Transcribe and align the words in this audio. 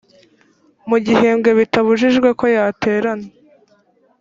mu 0.89 0.97
gihembwe 1.05 1.49
bitabujijwe 1.59 2.29
ko 2.39 2.45
yaterana 2.55 3.27